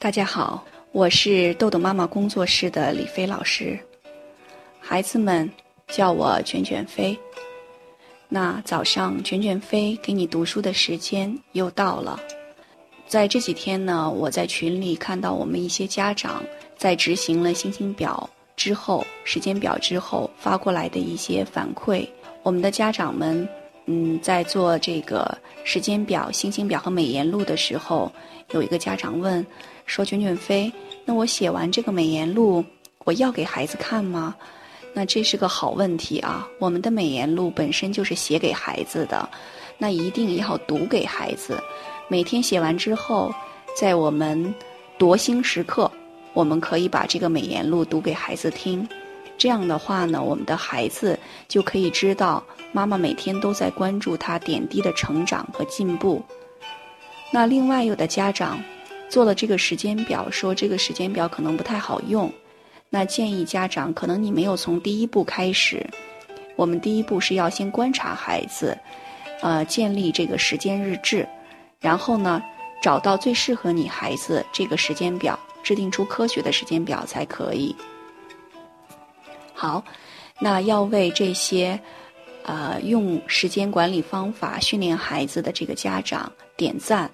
[0.00, 3.78] 大家好，我是豆豆妈妈工作室的李飞老师，
[4.80, 5.48] 孩子们
[5.88, 7.14] 叫我卷卷飞。
[8.26, 12.18] 那早上卷卷飞给你读书的时间又到了。
[13.06, 16.42] 在这几天呢，我在群里看到我们一些家长
[16.78, 22.08] 在执行了星星表之后、时间表之后发过来的一些反馈。
[22.42, 23.46] 我们的家长们，
[23.84, 28.10] 嗯，在做这个时间表、星星表和美颜录的时候，
[28.52, 29.46] 有一个家长问。
[29.90, 30.72] 说卷卷飞，
[31.04, 32.64] 那我写完这个美颜录，
[33.04, 34.36] 我要给孩子看吗？
[34.94, 36.46] 那这是个好问题啊！
[36.60, 39.28] 我们的美颜录本身就是写给孩子的，
[39.78, 41.60] 那一定要读给孩子。
[42.06, 43.34] 每天写完之后，
[43.76, 44.54] 在我们
[44.96, 45.90] 夺星时刻，
[46.34, 48.88] 我们可以把这个美颜录读给孩子听。
[49.36, 56.22] 这样的话呢，我们的孩子就可以知道妈妈每天都在关注他点滴的成长和进步。
[57.32, 58.62] 那另外有的家长。
[59.10, 62.32] 做了这个时间表，说这个时间表可能不太好用，
[62.88, 65.84] 那建议家长可能你没有从第一步开始。
[66.54, 68.78] 我们第一步是要先观察孩子，
[69.42, 71.28] 呃，建立这个时间日志，
[71.80, 72.40] 然后呢，
[72.80, 77.74] 找到最适合你孩子这个时间表，制定出科学的时间表才可以。
[79.52, 79.82] 好，
[80.38, 81.80] 那要为这些，
[82.44, 87.10] 呃，用时间管理方法训练孩子的这个家长点赞。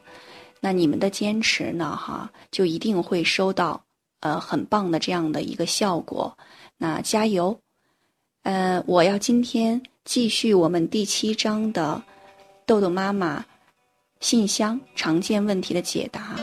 [0.66, 1.96] 那你们的坚持呢？
[1.96, 3.80] 哈，就一定会收到
[4.18, 6.36] 呃很棒的这样的一个效果。
[6.76, 7.56] 那加油！
[8.42, 12.02] 呃，我要今天继续我们第七章的
[12.66, 13.44] 豆豆妈妈
[14.18, 16.34] 信箱常见问题的解答。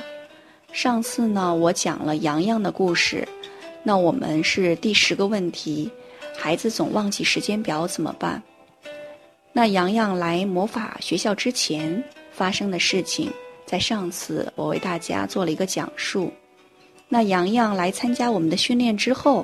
[0.71, 3.27] 上次呢，我讲了洋洋的故事。
[3.83, 5.91] 那我们是第十个问题：
[6.37, 8.41] 孩子总忘记时间表怎么办？
[9.51, 13.29] 那洋洋来魔法学校之前发生的事情。
[13.73, 16.31] 在上次，我为大家做了一个讲述。
[17.09, 19.43] 那洋洋来参加我们的训练之后，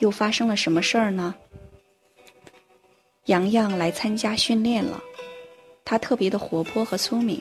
[0.00, 1.32] 又发生了什么事儿呢？
[3.26, 5.00] 洋洋来参加训练了，
[5.84, 7.40] 他特别的活泼和聪明，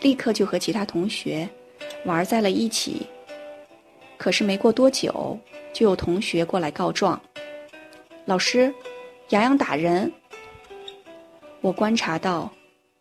[0.00, 1.46] 立刻就和其他同学
[2.06, 3.06] 玩在了一起。
[4.16, 5.38] 可是没过多久，
[5.74, 7.20] 就有同学过来告状
[8.24, 8.72] ：“老师，
[9.28, 10.10] 洋洋打人。”
[11.60, 12.50] 我观察到，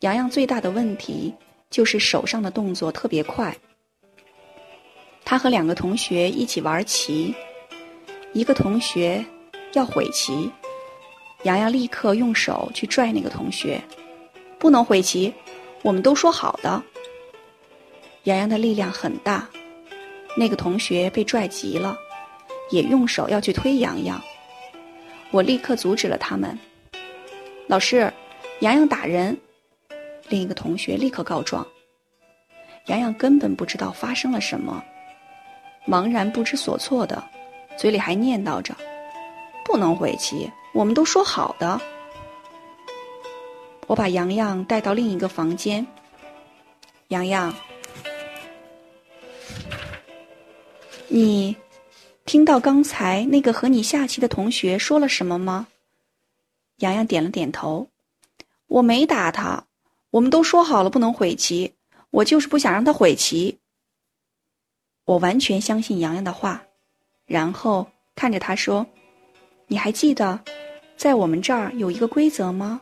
[0.01, 1.33] 洋洋最大的问题。
[1.69, 3.55] 就是手上的动作特别快。
[5.23, 7.35] 他和两个同学一起玩棋，
[8.33, 9.23] 一个同学
[9.73, 10.51] 要毁棋，
[11.43, 13.79] 洋洋立刻用手去拽那个同学，
[14.57, 15.31] 不能毁棋，
[15.83, 16.81] 我们都说好的。
[18.23, 19.47] 洋洋的力量很大，
[20.35, 21.95] 那个同学被拽急了，
[22.71, 24.19] 也用手要去推洋洋。
[25.29, 26.57] 我立刻阻止了他们。
[27.67, 28.11] 老师，
[28.61, 29.37] 洋洋打人。
[30.29, 31.65] 另一个同学立刻告状，
[32.85, 34.83] 洋洋根本不知道发生了什么，
[35.87, 37.23] 茫然不知所措的，
[37.77, 38.75] 嘴里还念叨着
[39.65, 41.81] ：“不能悔棋，我们都说好的。”
[43.87, 45.85] 我把洋洋带到另一个房间。
[47.07, 47.51] 洋洋，
[51.07, 51.55] 你
[52.25, 55.65] 听到刚才那个和你下棋的同学说了什么吗？
[56.77, 57.89] 洋洋点了点头。
[58.67, 59.65] 我没打他。
[60.11, 61.73] 我们都说好了不能悔棋，
[62.09, 63.59] 我就是不想让他悔棋。
[65.05, 66.63] 我完全相信洋洋的话，
[67.25, 68.85] 然后看着他说
[69.67, 70.39] ：“你还记得，
[70.97, 72.81] 在我们这儿有一个规则吗？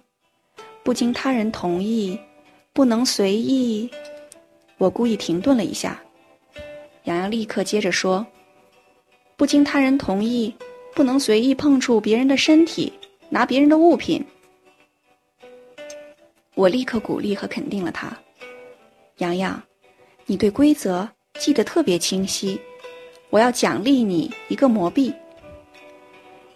[0.83, 2.17] 不经他人同意，
[2.71, 3.89] 不能随意。”
[4.79, 6.01] 我故意停顿了一下，
[7.03, 8.25] 洋洋立刻接着说
[9.35, 10.53] ：“不经他人同意，
[10.95, 12.93] 不能随意碰触别人的身体，
[13.29, 14.25] 拿别人的物品。”
[16.57, 18.17] 我立刻鼓励和肯定了他，
[19.17, 19.61] 洋洋，
[20.25, 21.07] 你对规则
[21.37, 22.59] 记得特别清晰，
[23.29, 25.13] 我要奖励你一个魔币。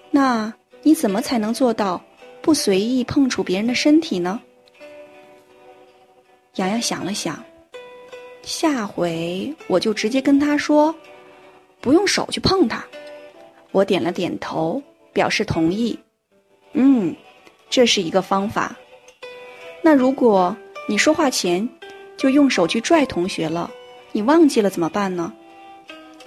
[0.10, 0.52] 那
[0.82, 2.04] 你怎么才能做到
[2.42, 4.42] 不随意碰触别人的身体呢？
[6.56, 7.46] 洋洋想了想，
[8.42, 10.96] 下回我就直接跟他说，
[11.80, 12.84] 不用手去碰他。
[13.72, 14.82] 我点了点头，
[15.14, 16.00] 表示同意。
[16.74, 17.16] 嗯，
[17.70, 18.76] 这是一个方法。
[19.82, 20.56] 那如果
[20.88, 21.68] 你说话前
[22.18, 23.70] 就用手去拽同学了，
[24.12, 25.34] 你忘记了怎么办呢？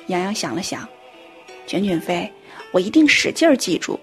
[0.08, 0.86] 洋洋想了想，
[1.66, 2.30] 卷卷飞，
[2.72, 3.98] 我一定使劲儿记住。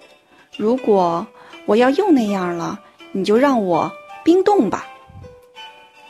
[0.57, 1.25] 如果
[1.65, 2.79] 我要又那样了，
[3.11, 3.91] 你就让我
[4.23, 4.87] 冰冻吧。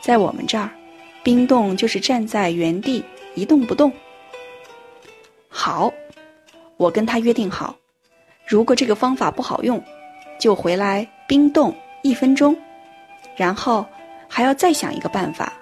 [0.00, 0.70] 在我们这儿，
[1.22, 3.04] 冰冻就是站在原地
[3.34, 3.92] 一动不动。
[5.48, 5.92] 好，
[6.76, 7.76] 我跟他约定好，
[8.46, 9.82] 如果这个方法不好用，
[10.38, 12.56] 就回来冰冻一分钟。
[13.36, 13.86] 然后
[14.28, 15.52] 还要再想一个办法。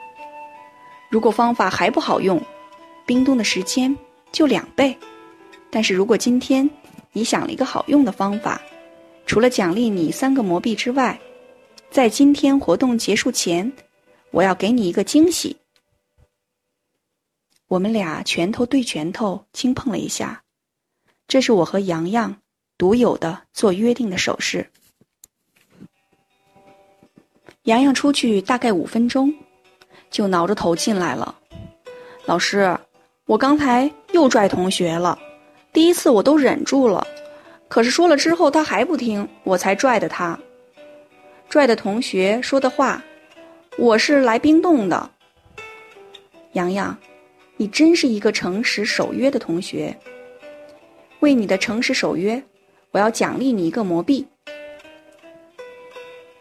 [1.09, 2.41] 如果方法还不好用，
[3.07, 3.97] 冰冻的时间
[4.31, 4.97] 就两倍。
[5.71, 6.69] 但是如果今天
[7.13, 8.61] 你想了一个好用的方法，
[9.27, 11.21] 除了奖励你三个魔币之外，
[11.91, 13.73] 在今天活动结束前，
[14.31, 15.57] 我要给你一个惊喜。
[17.69, 20.43] 我们俩拳头对拳头轻碰了一下，
[21.29, 22.37] 这是我和洋洋
[22.77, 24.71] 独有的做约定的手势。
[27.71, 29.33] 洋洋出去大概五分钟，
[30.11, 31.33] 就挠着头进来了。
[32.25, 32.77] 老师，
[33.27, 35.17] 我刚才又拽同学了，
[35.73, 37.07] 第一次我都忍住了，
[37.69, 40.37] 可是说了之后他还不听，我才拽的他。
[41.49, 43.01] 拽的同学说的话，
[43.79, 45.09] 我是来冰冻的。
[46.55, 46.97] 洋洋。
[47.57, 49.95] 你真是一个诚实守约的同学。
[51.21, 52.43] 为你的诚实守约，
[52.91, 54.27] 我要奖励你一个魔币。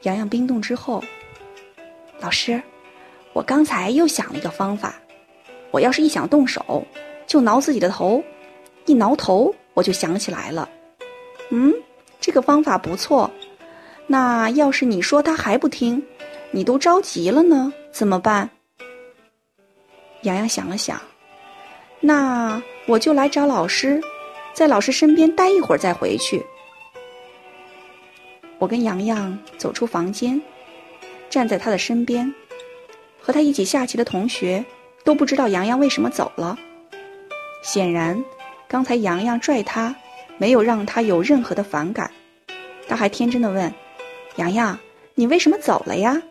[0.04, 1.04] 洋洋冰冻之后，
[2.20, 2.62] 老师，
[3.34, 4.96] 我刚才又想了一个方法。
[5.72, 6.84] 我要是一想动手，
[7.28, 8.24] 就挠自己的头，
[8.86, 10.68] 一挠头我就想起来了。
[11.50, 11.74] 嗯，
[12.20, 13.30] 这个方法不错。
[14.08, 16.04] 那要是你说他还不听，
[16.52, 18.50] 你都着急了呢，怎么办？
[20.24, 21.00] 洋洋想了想。
[22.02, 24.02] 那我就来找老师，
[24.54, 26.44] 在老师身边待一会儿再回去。
[28.58, 30.42] 我跟洋洋走出房间，
[31.30, 32.34] 站在他的身边，
[33.22, 34.66] 和他一起下棋的同学
[35.04, 36.58] 都不知道洋洋为什么走了。
[37.62, 38.24] 显然，
[38.68, 39.96] 刚才洋洋拽他，
[40.38, 42.10] 没有让他有任何的反感。
[42.88, 43.72] 他还天真的问
[44.38, 44.80] ：“洋洋，
[45.14, 46.22] 你为什么走了呀？”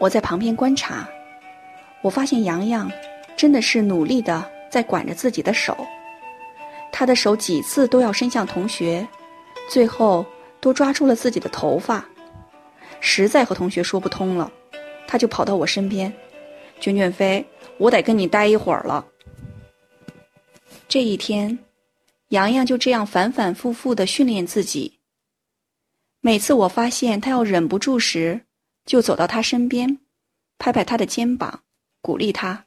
[0.00, 1.08] 我在旁边观察。
[2.00, 2.90] 我发现洋洋
[3.36, 5.76] 真的是努力的在管着自己的手，
[6.90, 9.06] 他的手几次都要伸向同学，
[9.68, 10.26] 最后
[10.60, 12.04] 都抓住了自己的头发，
[13.04, 14.50] 实在和同学说不通了，
[15.08, 16.10] 他就跑到我身边，
[16.80, 17.44] 卷卷飞，
[17.76, 19.04] 我得跟你待一会儿了。
[20.88, 21.58] 这一天，
[22.28, 25.00] 洋洋就这样反反复复的训练自己。
[26.20, 28.40] 每次我发现他要忍不住时，
[28.86, 29.98] 就走到他身边，
[30.58, 31.60] 拍拍他的肩膀。
[32.00, 32.64] 鼓励他，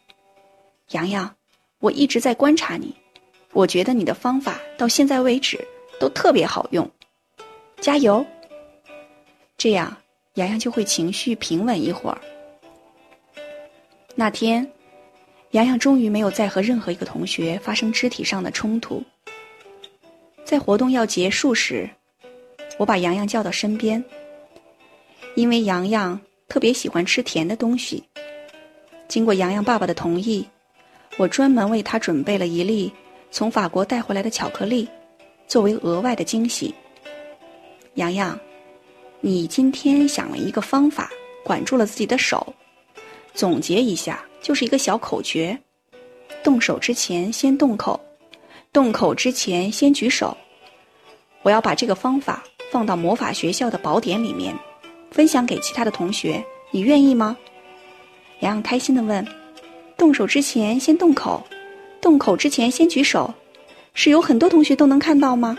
[0.91, 1.35] 洋洋，
[1.79, 2.95] 我一直在观察你，
[3.53, 5.59] 我觉得你的方法到现在为止
[5.99, 6.89] 都特别好用，
[7.81, 8.25] 加油！
[9.57, 9.95] 这样，
[10.35, 12.21] 洋洋就会情绪平稳一会儿。
[14.15, 14.69] 那天，
[15.51, 19.03] 洋洋终于没有再和任何一个同学发生肢体上的冲突。
[20.43, 21.89] 在活动要结束时，
[22.77, 24.03] 我把洋洋叫到身边，
[25.35, 28.03] 因为洋洋特别喜欢吃甜的东西。
[29.07, 30.45] 经过洋洋爸爸的同意，
[31.17, 32.91] 我专门为他准备了一粒
[33.31, 34.87] 从法国带回来的巧克力，
[35.47, 36.73] 作为额外的惊喜。
[37.95, 38.37] 洋洋，
[39.27, 41.09] 你今天想了一个方法，
[41.43, 42.53] 管住了自己的手。
[43.33, 45.59] 总结一下，就是一个小口诀：
[46.43, 47.99] 动手之前先动口，
[48.71, 50.37] 动口之前先举手。
[51.41, 54.55] 我要把这个方法放到魔法学校的宝典里面，
[55.09, 56.45] 分享给其他的同学。
[56.69, 57.35] 你愿意吗？
[58.41, 59.27] 洋洋开心地问
[59.97, 61.43] ：“动手之前先动口，
[61.99, 63.33] 动口之前先举手，
[63.95, 65.57] 是有很多同学都能看到吗？”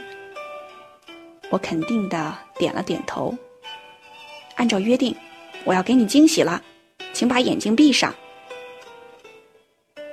[1.51, 3.37] 我肯定的点了点头。
[4.57, 5.15] 按照约定，
[5.65, 6.63] 我要给你惊喜了，
[7.13, 8.15] 请把眼睛闭上。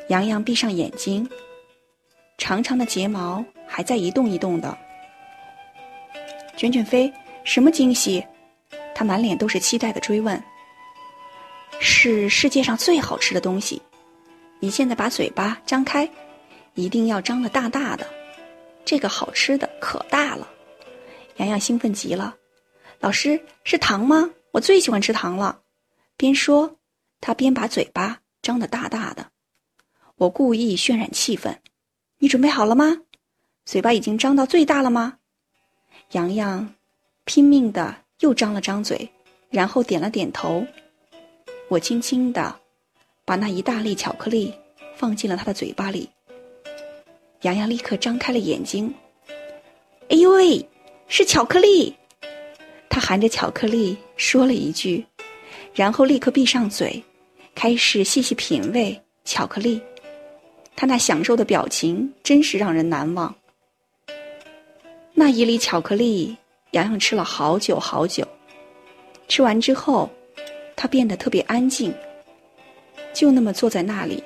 [0.10, 1.28] 洋洋闭上眼睛，
[2.38, 4.78] 长长的睫毛还在一动一动的。
[6.56, 7.12] 卷卷飞，
[7.44, 8.24] 什么惊喜？
[8.94, 10.42] 他满脸都是期待的追问。
[11.80, 13.82] 是世界上最好吃的东西，
[14.60, 16.08] 你现在把嘴巴张开，
[16.76, 18.06] 一定要张得大大的。
[18.86, 20.48] 这个好吃的可大了，
[21.38, 22.36] 洋洋兴奋极了。
[23.00, 24.30] 老师是糖吗？
[24.52, 25.62] 我最喜欢吃糖了。
[26.16, 26.78] 边说，
[27.20, 29.32] 他边把嘴巴张得大大的。
[30.16, 31.58] 我故意渲染气氛。
[32.20, 33.02] 你准备好了吗？
[33.66, 35.18] 嘴巴已经张到最大了吗？
[36.12, 36.74] 洋洋
[37.26, 39.10] 拼命的又张了张嘴，
[39.50, 40.66] 然后点了点头。
[41.70, 42.60] 我轻轻地
[43.26, 44.54] 把那一大粒巧克力
[44.96, 46.10] 放进了他的嘴巴里。
[47.42, 48.94] 洋洋立刻张开了眼睛。
[50.10, 50.70] 哎呦喂，
[51.08, 51.96] 是巧克力！
[52.94, 55.04] 他含着巧克力说了一句，
[55.74, 57.04] 然后立刻闭上嘴，
[57.56, 59.82] 开始细细品味巧克力。
[60.76, 63.34] 他那享受的表情真是让人难忘。
[65.16, 66.38] 那一粒巧克力，
[66.74, 68.24] 洋洋吃了好久好久。
[69.28, 70.08] 吃完之后。
[70.76, 71.94] 他变得特别安静，
[73.14, 74.22] 就那么坐在那里，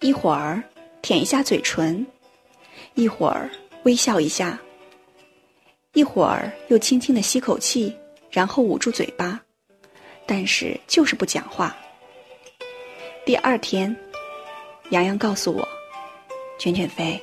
[0.00, 0.62] 一会儿
[1.00, 2.06] 舔一下嘴唇，
[2.92, 3.48] 一会儿
[3.84, 4.60] 微笑一下，
[5.94, 7.94] 一会儿又轻轻的吸口气，
[8.30, 9.38] 然后捂住嘴巴，
[10.24, 11.76] 但是就是不讲话。
[13.26, 13.94] 第二天，
[14.88, 15.68] 洋洋告诉我
[16.58, 17.20] ：“卷卷飞，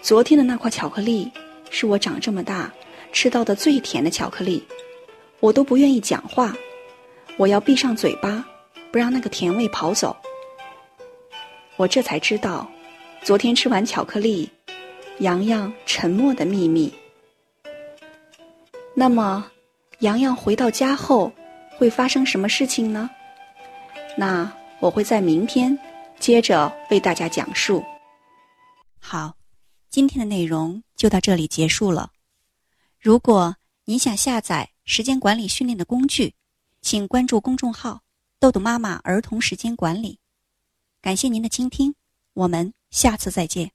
[0.00, 1.30] 昨天的那块巧克力
[1.68, 2.72] 是我长这么大
[3.12, 4.66] 吃到的最甜的巧克力，
[5.40, 6.56] 我都不愿意讲话，
[7.36, 8.42] 我要闭上嘴巴，
[8.90, 10.16] 不让那个甜味跑走。”
[11.76, 12.66] 我这才知道，
[13.22, 14.48] 昨天吃完巧克力，
[15.18, 16.90] 洋洋沉默的秘密。
[18.94, 19.50] 那么，
[20.00, 21.32] 洋洋回到家后
[21.78, 23.08] 会发生什么事情呢？
[24.18, 25.78] 那我会在明天
[26.18, 27.82] 接着为大家讲述。
[28.98, 29.34] 好，
[29.88, 32.10] 今天的内容就到这里结束了。
[32.98, 36.34] 如果您想下载时间管理训练的工具，
[36.82, 38.02] 请关注公众号
[38.38, 40.18] “豆豆妈妈儿童时间管理”。
[41.00, 41.94] 感谢您的倾听，
[42.34, 43.70] 我们下次再见。